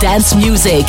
Dance 0.00 0.34
music. 0.34 0.86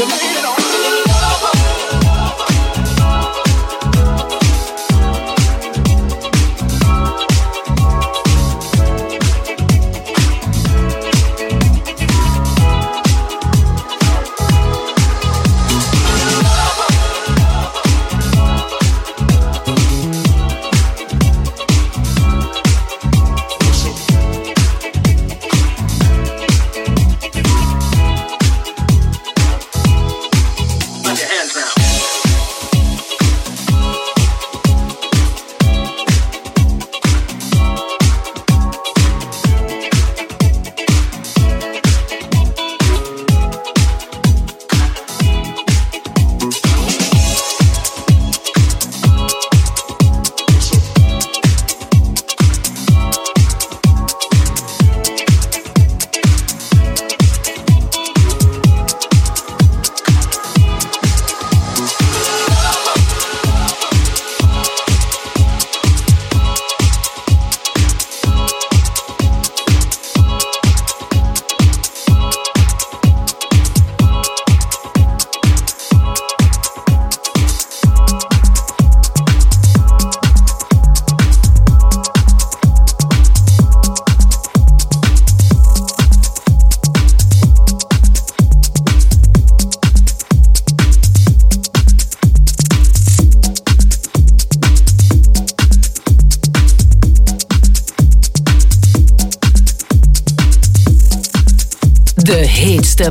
the 0.00 0.29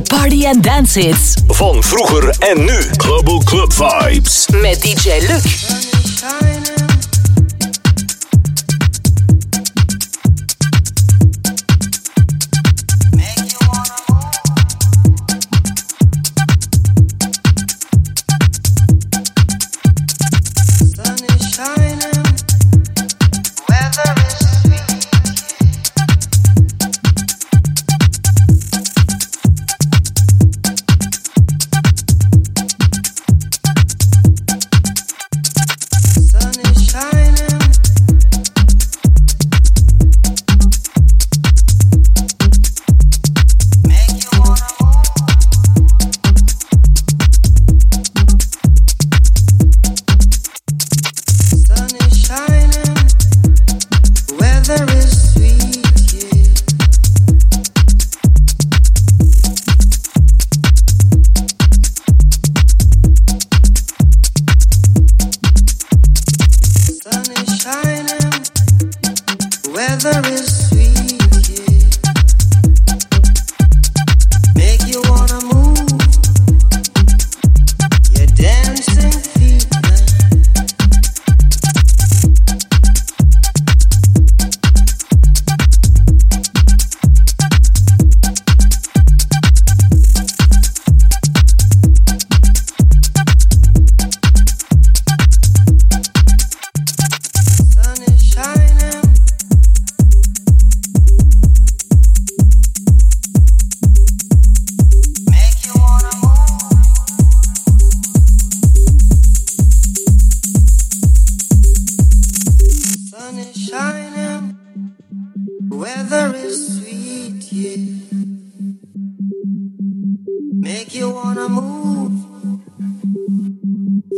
De 0.00 0.16
party 0.16 0.46
and 0.46 0.62
dance 0.62 1.00
hits. 1.00 1.34
Van 1.46 1.82
vroeger 1.82 2.34
en 2.38 2.64
nu. 2.64 2.80
Global 2.96 3.42
Club 3.44 3.72
Vibes. 3.72 4.46
Met 4.62 4.82
DJ 4.82 5.26
Luc. 5.26 5.79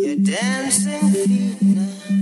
Your 0.02 0.16
dancing 0.16 1.10
feet 1.10 1.62
now. 1.62 2.21